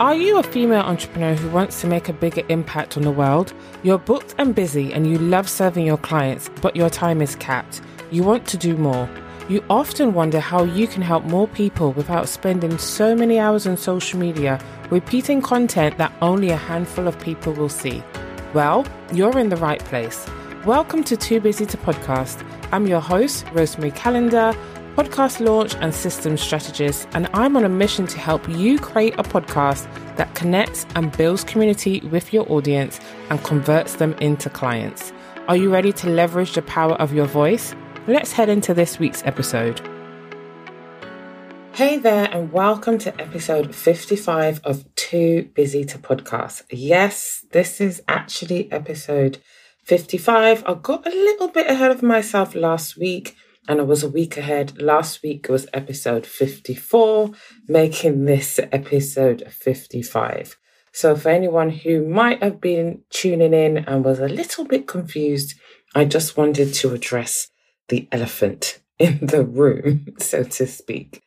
[0.00, 3.52] Are you a female entrepreneur who wants to make a bigger impact on the world?
[3.82, 7.80] You're booked and busy and you love serving your clients, but your time is capped.
[8.12, 9.10] You want to do more.
[9.48, 13.76] You often wonder how you can help more people without spending so many hours on
[13.76, 18.00] social media repeating content that only a handful of people will see.
[18.54, 20.28] Well, you're in the right place.
[20.64, 22.46] Welcome to Too Busy to Podcast.
[22.70, 24.54] I'm your host, Rosemarie Calendar
[24.98, 29.22] podcast launch and systems strategist, and I'm on a mission to help you create a
[29.22, 32.98] podcast that connects and builds community with your audience
[33.30, 35.12] and converts them into clients.
[35.46, 37.76] Are you ready to leverage the power of your voice?
[38.08, 39.80] Let's head into this week's episode.
[41.74, 46.64] Hey there, and welcome to episode 55 of Too Busy to Podcast.
[46.72, 49.38] Yes, this is actually episode
[49.84, 50.64] 55.
[50.66, 53.36] I got a little bit ahead of myself last week
[53.68, 54.80] and I was a week ahead.
[54.80, 57.32] Last week was episode 54,
[57.68, 60.56] making this episode 55.
[60.90, 65.54] So, for anyone who might have been tuning in and was a little bit confused,
[65.94, 67.48] I just wanted to address
[67.88, 71.22] the elephant in the room, so to speak.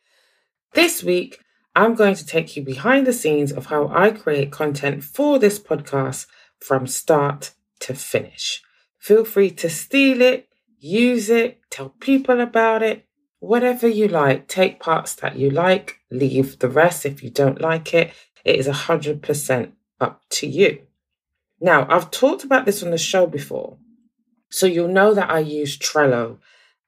[0.74, 1.38] This week,
[1.76, 5.58] I'm going to take you behind the scenes of how I create content for this
[5.58, 6.26] podcast
[6.60, 8.62] from start to finish.
[8.98, 10.48] Feel free to steal it,
[10.82, 13.06] use it, tell people about it,
[13.38, 14.48] whatever you like.
[14.48, 18.12] Take parts that you like, leave the rest if you don't like it.
[18.44, 20.82] It is 100% up to you.
[21.60, 23.78] Now, I've talked about this on the show before.
[24.50, 26.38] So you'll know that I use Trello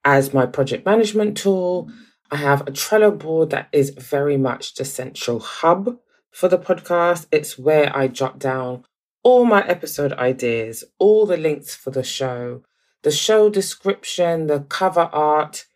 [0.04, 1.88] as my project management tool.
[2.30, 5.98] I have a Trello board that is very much the central hub
[6.32, 7.26] for the podcast.
[7.30, 8.84] It's where I jot down
[9.22, 12.62] all my episode ideas, all the links for the show,
[13.05, 15.66] the show description, the cover art,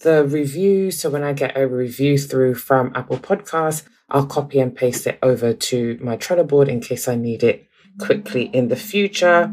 [0.00, 0.90] the review.
[0.90, 5.18] So when I get a review through from Apple Podcasts, I'll copy and paste it
[5.22, 7.66] over to my Trello board in case I need it
[7.98, 9.50] quickly in the future.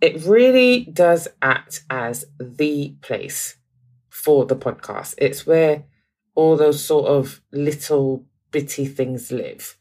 [0.00, 3.56] It really does act as the place
[4.08, 5.14] for the podcast.
[5.18, 5.84] It's where
[6.34, 9.76] all those sort of little bitty things live.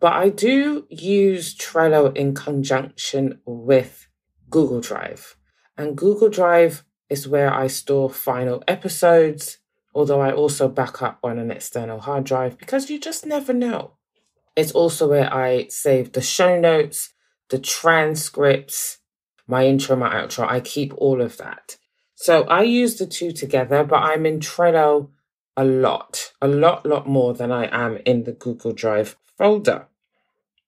[0.00, 4.08] But I do use Trello in conjunction with
[4.50, 5.35] Google Drive.
[5.76, 9.58] And Google Drive is where I store final episodes,
[9.94, 13.92] although I also back up on an external hard drive because you just never know.
[14.56, 17.12] It's also where I save the show notes,
[17.50, 18.98] the transcripts,
[19.46, 20.48] my intro, my outro.
[20.48, 21.76] I keep all of that.
[22.14, 25.10] So I use the two together, but I'm in Trello
[25.56, 29.86] a lot, a lot, lot more than I am in the Google Drive folder.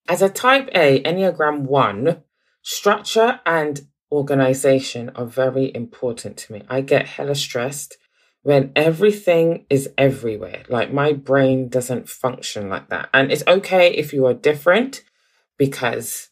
[0.09, 2.23] As a type A Enneagram 1,
[2.63, 6.63] structure and organization are very important to me.
[6.69, 7.97] I get hella stressed
[8.43, 10.63] when everything is everywhere.
[10.69, 13.09] Like my brain doesn't function like that.
[13.13, 15.03] And it's okay if you are different
[15.59, 16.31] because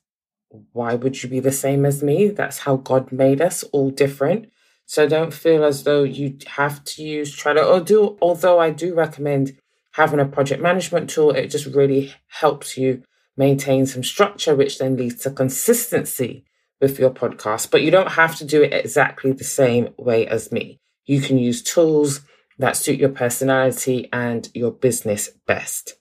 [0.73, 2.29] why would you be the same as me?
[2.29, 4.51] That's how God made us all different.
[4.87, 8.95] So don't feel as though you have to use Trello or do, although I do
[8.95, 9.59] recommend
[9.93, 11.33] having a project management tool.
[11.33, 13.03] It just really helps you
[13.37, 16.45] maintain some structure, which then leads to consistency
[16.81, 20.53] with your podcast, but you don't have to do it exactly the same way as
[20.53, 20.81] me.
[21.05, 22.21] You can use tools
[22.59, 25.95] that suit your personality and your business best.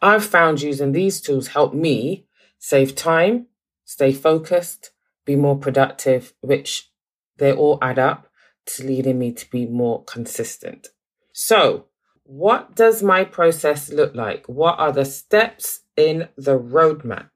[0.00, 2.26] I've found using these tools help me
[2.58, 3.46] save time,
[3.84, 4.90] stay focused,
[5.24, 6.90] be more productive, which
[7.38, 8.28] they all add up
[8.66, 10.88] to leading me to be more consistent.
[11.32, 11.86] So,
[12.24, 14.48] what does my process look like?
[14.48, 17.30] What are the steps in the roadmap?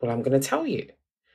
[0.00, 0.88] Well, I'm going to tell you.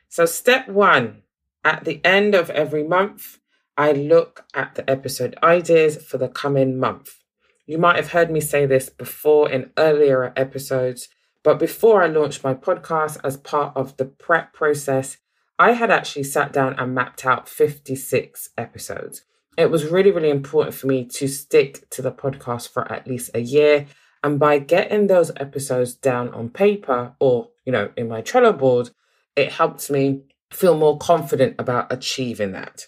[0.09, 1.23] So, step one
[1.63, 3.39] at the end of every month,
[3.77, 7.17] I look at the episode ideas for the coming month.
[7.65, 11.09] You might have heard me say this before in earlier episodes,
[11.43, 15.17] but before I launched my podcast as part of the prep process,
[15.57, 19.23] I had actually sat down and mapped out 56 episodes.
[19.57, 23.31] It was really, really important for me to stick to the podcast for at least
[23.33, 23.87] a year.
[24.23, 28.89] And by getting those episodes down on paper or, you know, in my Trello board,
[29.35, 30.21] it helped me
[30.51, 32.87] feel more confident about achieving that.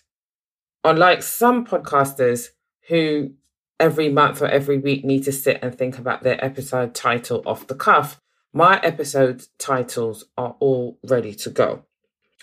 [0.83, 2.49] Unlike some podcasters
[2.87, 3.31] who
[3.79, 7.67] every month or every week need to sit and think about their episode title off
[7.67, 8.19] the cuff,
[8.53, 11.83] my episode titles are all ready to go.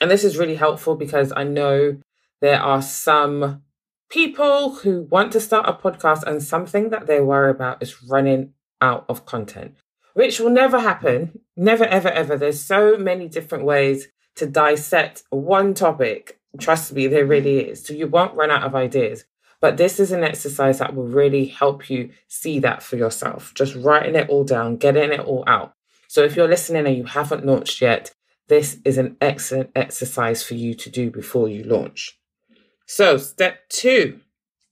[0.01, 1.99] And this is really helpful because I know
[2.41, 3.63] there are some
[4.11, 8.53] people who want to start a podcast and something that they worry about is running
[8.81, 9.77] out of content
[10.15, 11.41] which will never happen.
[11.57, 12.37] Never, ever, ever.
[12.37, 16.41] There's so many different ways to dissect one topic.
[16.59, 17.85] Trust me, there really is.
[17.85, 19.25] So you won't run out of ideas.
[19.61, 23.55] But this is an exercise that will really help you see that for yourself.
[23.55, 25.75] Just writing it all down, getting it all out.
[26.09, 28.15] So if you're listening and you haven't launched yet,
[28.49, 32.19] this is an excellent exercise for you to do before you launch.
[32.87, 34.21] So, step two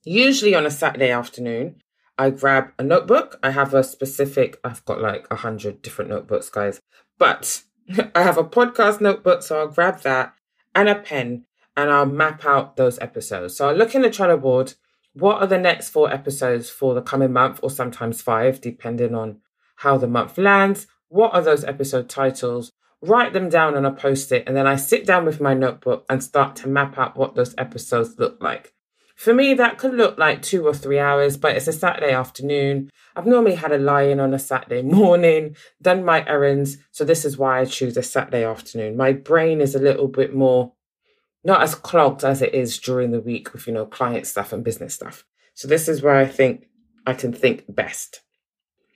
[0.03, 1.81] usually on a Saturday afternoon,
[2.17, 3.39] I grab a notebook.
[3.41, 6.81] I have a specific, I've got like a hundred different notebooks, guys,
[7.17, 7.63] but
[8.15, 9.41] I have a podcast notebook.
[9.43, 10.33] So I'll grab that
[10.75, 11.45] and a pen
[11.75, 13.55] and I'll map out those episodes.
[13.55, 14.73] So I'll look in the Trello board.
[15.13, 19.41] What are the next four episodes for the coming month, or sometimes five, depending on
[19.77, 20.87] how the month lands?
[21.09, 22.71] What are those episode titles?
[23.01, 26.05] Write them down on a post it, and then I sit down with my notebook
[26.09, 28.72] and start to map out what those episodes look like.
[29.15, 32.89] For me, that could look like two or three hours, but it's a Saturday afternoon.
[33.15, 36.77] I've normally had a lie in on a Saturday morning, done my errands.
[36.91, 38.97] So this is why I choose a Saturday afternoon.
[38.97, 40.73] My brain is a little bit more,
[41.43, 44.63] not as clogged as it is during the week with, you know, client stuff and
[44.63, 45.25] business stuff.
[45.53, 46.67] So this is where I think
[47.05, 48.21] I can think best.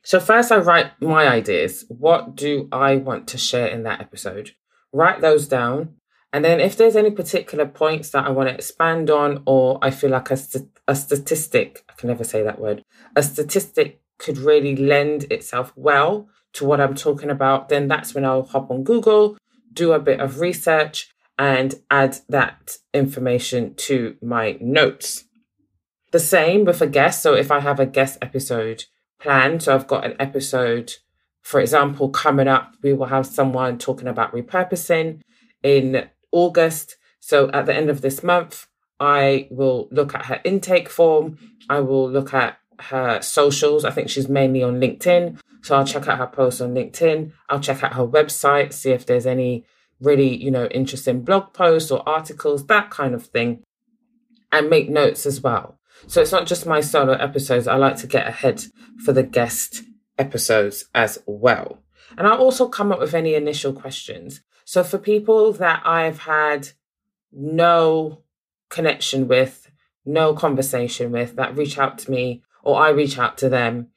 [0.03, 1.85] So first I write my ideas.
[1.89, 4.51] What do I want to share in that episode?
[4.93, 5.95] Write those down
[6.33, 9.91] and then if there's any particular points that I want to expand on, or I
[9.91, 12.83] feel like a, st- a statistic, I can never say that word,
[13.15, 18.25] a statistic could really lend itself well to what I'm talking about, then that's when
[18.25, 19.37] I'll hop on Google,
[19.73, 21.09] do a bit of research,
[21.39, 25.25] and add that information to my notes.
[26.11, 27.21] The same with a guest.
[27.21, 28.85] So if I have a guest episode
[29.19, 30.93] planned, so I've got an episode,
[31.41, 35.21] for example, coming up, we will have someone talking about repurposing
[35.61, 36.97] in August.
[37.19, 38.67] So at the end of this month,
[38.99, 41.37] I will look at her intake form.
[41.69, 43.85] I will look at her socials.
[43.85, 45.39] I think she's mainly on LinkedIn.
[45.61, 47.31] So I'll check out her posts on LinkedIn.
[47.49, 49.65] I'll check out her website, see if there's any
[49.99, 53.63] really, you know, interesting blog posts or articles, that kind of thing,
[54.51, 55.79] and make notes as well.
[56.05, 57.67] So it's not just my solo episodes.
[57.67, 58.63] I like to get ahead
[59.03, 59.83] for the guest
[60.17, 61.79] episodes as well.
[62.17, 64.41] And I'll also come up with any initial questions.
[64.67, 66.71] So for people that I've had
[67.31, 68.23] no
[68.67, 69.71] connection with,
[70.05, 73.87] no conversation with, that reach out to me or I reach out to them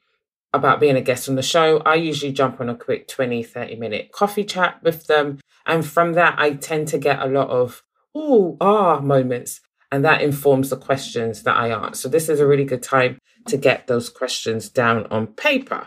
[0.53, 3.75] about being a guest on the show, I usually jump on a quick 20, 30
[3.75, 5.39] minute coffee chat with them.
[5.65, 7.83] And from that, I tend to get a lot of,
[8.15, 9.59] ooh, ah moments.
[9.91, 11.95] And that informs the questions that I ask.
[11.95, 15.85] So this is a really good time to get those questions down on paper.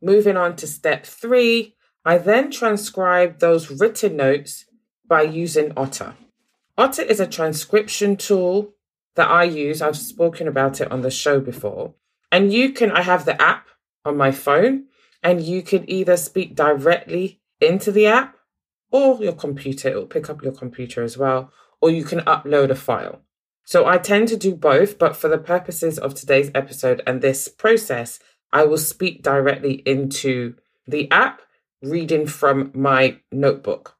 [0.00, 4.64] Moving on to step three, I then transcribe those written notes
[5.06, 6.14] by using Otter.
[6.76, 8.74] Otter is a transcription tool
[9.14, 9.80] that I use.
[9.80, 11.94] I've spoken about it on the show before.
[12.30, 13.68] And you can, I have the app
[14.04, 14.86] on my phone,
[15.22, 18.36] and you can either speak directly into the app
[18.90, 19.88] or your computer.
[19.88, 23.20] It will pick up your computer as well, or you can upload a file.
[23.64, 27.46] So I tend to do both, but for the purposes of today's episode and this
[27.48, 28.18] process,
[28.52, 30.56] I will speak directly into
[30.86, 31.42] the app
[31.82, 33.96] reading from my notebook.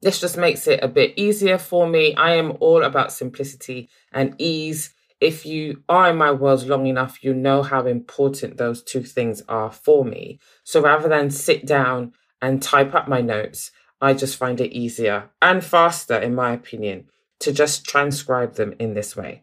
[0.00, 2.14] This just makes it a bit easier for me.
[2.14, 4.94] I am all about simplicity and ease.
[5.20, 9.42] If you are in my world long enough, you know how important those two things
[9.48, 10.38] are for me.
[10.62, 15.30] So rather than sit down and type up my notes, I just find it easier
[15.42, 17.08] and faster, in my opinion,
[17.40, 19.42] to just transcribe them in this way.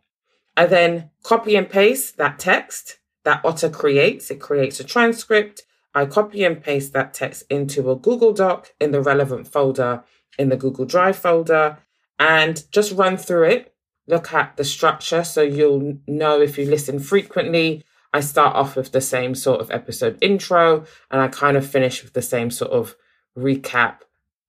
[0.56, 4.32] I then copy and paste that text that Otter creates.
[4.32, 5.64] It creates a transcript
[5.96, 10.04] I copy and paste that text into a Google Doc in the relevant folder
[10.38, 11.78] in the Google Drive folder
[12.20, 13.74] and just run through it.
[14.06, 17.84] Look at the structure so you'll know if you listen frequently.
[18.14, 22.04] I start off with the same sort of episode intro and I kind of finish
[22.04, 22.96] with the same sort of
[23.38, 24.00] recap.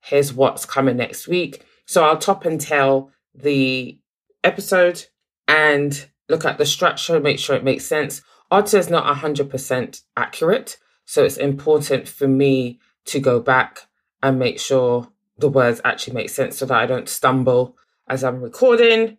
[0.00, 1.64] Here's what's coming next week.
[1.86, 3.98] So I'll top and tail the
[4.42, 5.06] episode
[5.48, 8.22] and look at the structure, make sure it makes sense.
[8.50, 10.78] Otter is not 100% accurate.
[11.06, 13.86] So it's important for me to go back
[14.22, 15.08] and make sure
[15.38, 17.76] the words actually make sense so that I don't stumble
[18.08, 19.16] as I'm recording.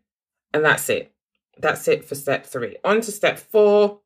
[0.53, 1.13] And that's it.
[1.57, 2.77] That's it for step three.
[2.83, 4.01] On to step four.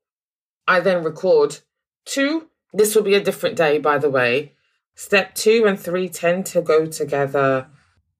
[0.67, 1.59] I then record
[2.05, 2.47] two.
[2.73, 4.53] This will be a different day, by the way.
[4.95, 7.67] Step two and three tend to go together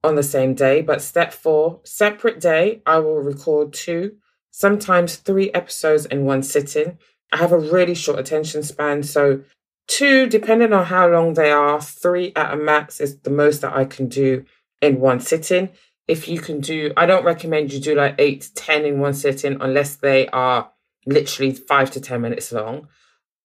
[0.04, 4.18] on the same day, but step four, separate day, I will record two,
[4.50, 6.98] sometimes three episodes in one sitting.
[7.32, 9.04] I have a really short attention span.
[9.04, 9.42] So,
[9.88, 13.76] two, depending on how long they are, three at a max is the most that
[13.76, 14.46] I can do
[14.82, 15.70] in one sitting.
[16.08, 19.14] If you can do, I don't recommend you do like eight to 10 in one
[19.14, 20.72] sitting unless they are
[21.06, 22.88] literally five to 10 minutes long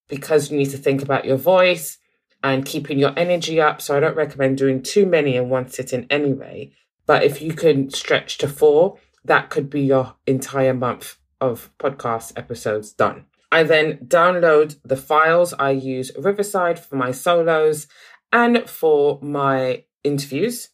[0.09, 1.99] because you need to think about your voice
[2.43, 3.81] and keeping your energy up.
[3.81, 6.73] So, I don't recommend doing too many in one sitting anyway.
[7.07, 12.33] But if you can stretch to four, that could be your entire month of podcast
[12.37, 13.27] episodes done.
[13.51, 15.55] I then download the files.
[15.59, 17.87] I use Riverside for my solos
[18.33, 20.71] and for my interviews.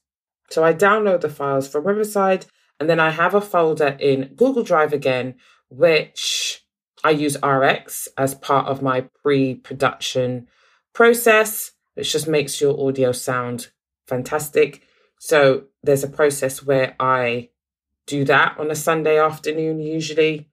[0.50, 2.46] So I download the files from Riverside
[2.80, 5.36] and then I have a folder in Google Drive again,
[5.68, 6.64] which
[7.04, 10.48] I use RX as part of my pre production
[10.92, 13.68] process, which just makes your audio sound
[14.06, 14.82] fantastic.
[15.18, 17.50] So there's a process where I
[18.06, 20.50] do that on a Sunday afternoon, usually.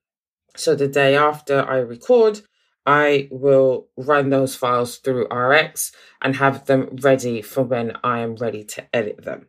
[0.60, 2.42] So the day after I record,
[2.86, 8.36] I will run those files through RX and have them ready for when I am
[8.36, 9.48] ready to edit them.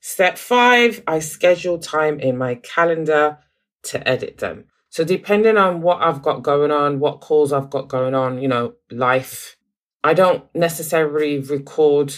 [0.00, 3.38] Step five, I schedule time in my calendar
[3.84, 4.64] to edit them.
[4.88, 8.48] So depending on what I've got going on, what calls I've got going on, you
[8.48, 9.58] know, life,
[10.02, 12.14] I don't necessarily record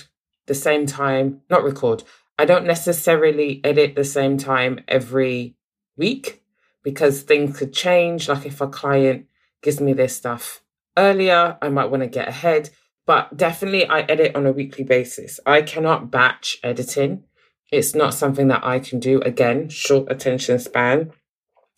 [0.47, 2.05] the same time, not record,
[2.39, 5.57] I don't necessarily edit the same time every
[5.97, 6.40] week
[6.83, 8.29] because things could change.
[8.29, 9.27] Like if a client
[9.63, 10.63] gives me their stuff
[10.97, 12.71] earlier, I might want to get ahead.
[13.07, 15.41] But definitely, I edit on a weekly basis.
[15.45, 17.25] I cannot batch editing.
[17.73, 19.21] It's not something that I can do.
[19.23, 21.13] Again, short attention span.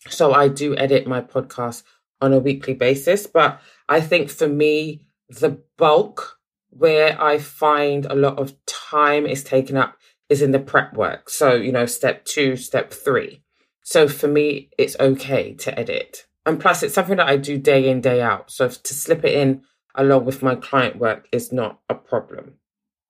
[0.09, 1.83] So I do edit my podcast
[2.21, 3.25] on a weekly basis.
[3.27, 6.37] But I think for me, the bulk
[6.69, 9.97] where I find a lot of time is taken up
[10.29, 11.29] is in the prep work.
[11.29, 13.42] So, you know, step two, step three.
[13.83, 16.25] So for me, it's okay to edit.
[16.45, 18.51] And plus, it's something that I do day in, day out.
[18.51, 19.63] So to slip it in
[19.95, 22.55] along with my client work is not a problem.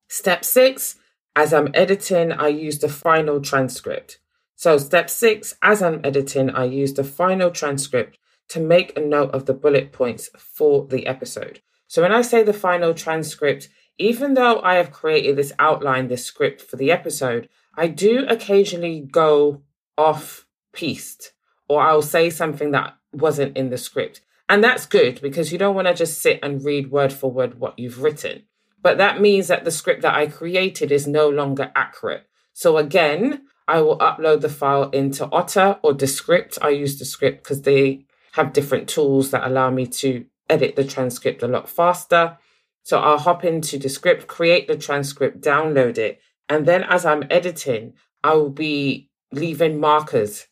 [0.10, 0.96] Step six,
[1.36, 4.20] as I'm editing, I use the final transcript.
[4.56, 8.18] So, step six, as I'm editing, I use the final transcript
[8.50, 11.62] to make a note of the bullet points for the episode.
[11.88, 16.26] So, when I say the final transcript, even though I have created this outline, this
[16.26, 19.64] script for the episode, I do occasionally go
[19.98, 21.34] off piste
[21.68, 24.22] or I'll say something that wasn't in the script.
[24.50, 27.60] And that's good because you don't want to just sit and read word for word
[27.60, 28.44] what you've written.
[28.82, 32.28] But that means that the script that I created is no longer accurate.
[32.52, 36.58] So again, I will upload the file into Otter or Descript.
[36.62, 41.44] I use Descript because they have different tools that allow me to edit the transcript
[41.44, 42.38] a lot faster.
[42.84, 46.20] So I'll hop into Descript, create the transcript, download it.
[46.50, 50.48] And then as I'm editing, I will be leaving markers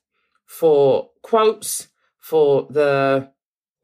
[0.51, 1.87] for quotes,
[2.19, 3.31] for the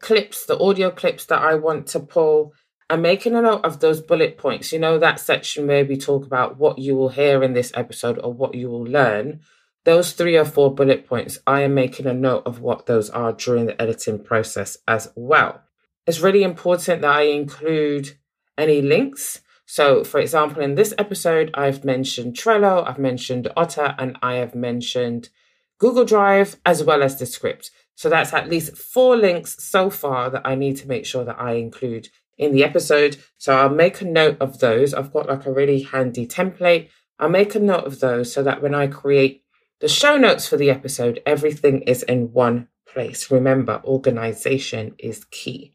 [0.00, 2.52] clips, the audio clips that I want to pull,
[2.90, 4.70] I'm making a note of those bullet points.
[4.70, 8.18] You know, that section where we talk about what you will hear in this episode
[8.22, 9.40] or what you will learn.
[9.84, 13.32] Those three or four bullet points, I am making a note of what those are
[13.32, 15.62] during the editing process as well.
[16.06, 18.16] It's really important that I include
[18.58, 19.40] any links.
[19.64, 24.54] So, for example, in this episode, I've mentioned Trello, I've mentioned Otter, and I have
[24.54, 25.30] mentioned
[25.78, 27.70] Google Drive as well as Descript.
[27.94, 31.40] So that's at least four links so far that I need to make sure that
[31.40, 33.16] I include in the episode.
[33.38, 34.94] So I'll make a note of those.
[34.94, 36.88] I've got like a really handy template.
[37.18, 39.42] I'll make a note of those so that when I create
[39.80, 43.30] the show notes for the episode, everything is in one place.
[43.30, 45.74] Remember, organization is key.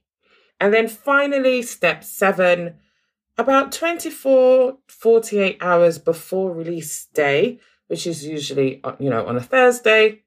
[0.59, 2.75] And then finally, step seven,
[3.37, 7.59] about 24, 48 hours before release day,
[7.93, 10.23] which is usually, uh, you know, on a Thursday,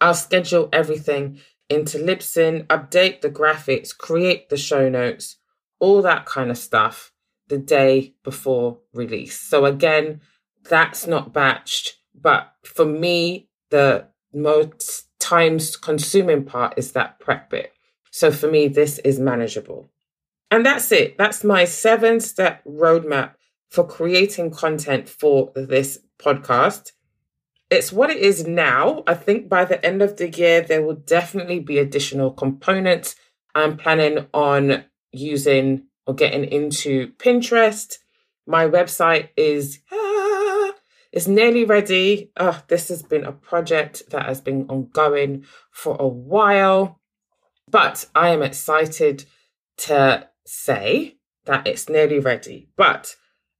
[0.00, 5.36] I'll schedule everything into Libsyn, update the graphics, create the show notes,
[5.80, 7.12] all that kind of stuff
[7.48, 9.38] the day before release.
[9.38, 10.22] So again,
[10.70, 17.74] that's not batched, but for me, the most times consuming part is that prep bit.
[18.12, 19.90] So for me, this is manageable.
[20.50, 21.18] And that's it.
[21.18, 23.32] That's my seven step roadmap
[23.74, 26.92] for creating content for this podcast.
[27.70, 29.02] It's what it is now.
[29.04, 33.16] I think by the end of the year, there will definitely be additional components.
[33.52, 37.98] I'm planning on using or getting into Pinterest.
[38.46, 40.72] My website is ah,
[41.26, 42.30] nearly ready.
[42.36, 47.00] Oh, this has been a project that has been ongoing for a while,
[47.68, 49.24] but I am excited
[49.78, 51.16] to say
[51.46, 52.68] that it's nearly ready.
[52.76, 53.16] But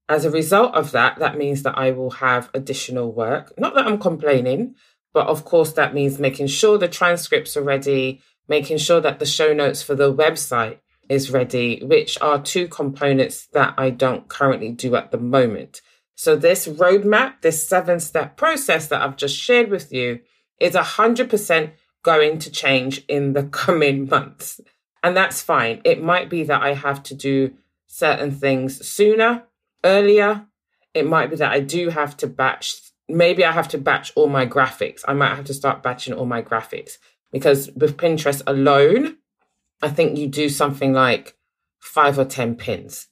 [0.08, 3.52] as a result of that, that means that I will have additional work.
[3.58, 4.74] Not that I'm complaining,
[5.12, 9.26] but of course, that means making sure the transcripts are ready, making sure that the
[9.26, 14.72] show notes for the website is ready, which are two components that I don't currently
[14.72, 15.80] do at the moment.
[16.16, 20.20] So, this roadmap, this seven step process that I've just shared with you,
[20.60, 24.60] is 100% going to change in the coming months.
[25.02, 25.80] And that's fine.
[25.84, 27.54] It might be that I have to do
[27.86, 29.44] certain things sooner,
[29.84, 30.46] earlier.
[30.94, 32.74] It might be that I do have to batch,
[33.08, 35.02] maybe I have to batch all my graphics.
[35.06, 36.98] I might have to start batching all my graphics
[37.32, 39.18] because with Pinterest alone,
[39.82, 41.36] I think you do something like
[41.80, 43.08] five or 10 pins.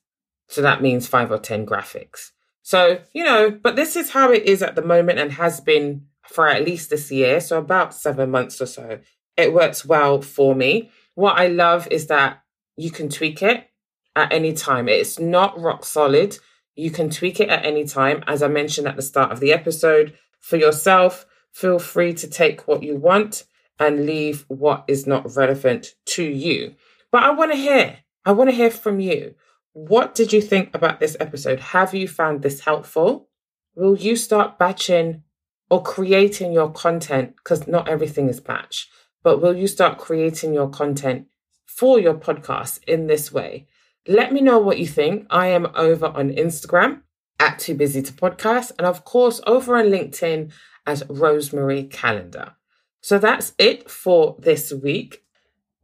[0.48, 2.30] So that means five or 10 graphics.
[2.62, 6.06] So, you know, but this is how it is at the moment and has been
[6.26, 7.40] for at least this year.
[7.40, 9.00] So about seven months or so.
[9.36, 10.90] It works well for me.
[11.14, 12.42] What I love is that
[12.76, 13.68] you can tweak it
[14.14, 14.88] at any time.
[14.88, 16.38] It's not rock solid.
[16.74, 18.24] You can tweak it at any time.
[18.26, 22.66] As I mentioned at the start of the episode, for yourself, feel free to take
[22.66, 23.44] what you want
[23.78, 26.74] and leave what is not relevant to you.
[27.10, 29.34] But I want to hear, I want to hear from you.
[29.72, 31.60] What did you think about this episode?
[31.60, 33.28] Have you found this helpful?
[33.74, 35.22] Will you start batching
[35.70, 37.36] or creating your content?
[37.36, 38.88] Because not everything is batch,
[39.22, 41.26] but will you start creating your content
[41.64, 43.66] for your podcast in this way?
[44.08, 45.26] Let me know what you think.
[45.30, 47.02] I am over on Instagram
[47.38, 50.50] at Too Busy to Podcast, and of course, over on LinkedIn
[50.86, 52.56] as Rosemarie Calendar.
[53.00, 55.22] So that's it for this week.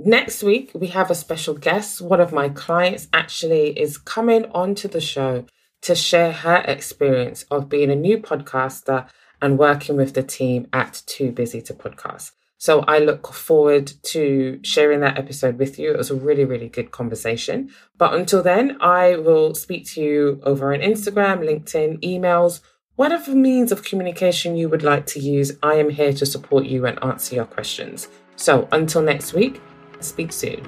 [0.01, 2.01] Next week, we have a special guest.
[2.01, 5.47] One of my clients actually is coming onto the show
[5.83, 9.09] to share her experience of being a new podcaster
[9.41, 12.33] and working with the team at Too Busy to Podcast.
[12.61, 15.93] So I look forward to sharing that episode with you.
[15.93, 17.71] It was a really, really good conversation.
[17.97, 22.61] But until then, I will speak to you over on Instagram, LinkedIn, emails,
[22.97, 25.53] whatever means of communication you would like to use.
[25.63, 28.09] I am here to support you and answer your questions.
[28.35, 29.63] So until next week,
[30.01, 30.67] speak soon.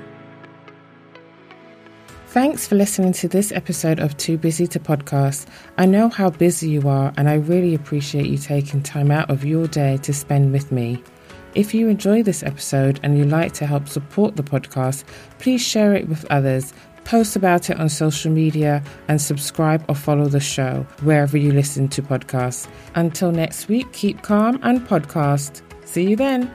[2.28, 5.47] Thanks for listening to this episode of Too Busy to Podcast.
[5.76, 9.44] I know how busy you are, and I really appreciate you taking time out of
[9.44, 11.02] your day to spend with me.
[11.54, 15.04] If you enjoy this episode and you'd like to help support the podcast,
[15.38, 16.73] please share it with others,
[17.04, 21.88] post about it on social media, and subscribe or follow the show wherever you listen
[21.88, 22.69] to podcasts.
[22.95, 25.62] Until next week, keep calm and podcast.
[25.85, 26.52] See you then.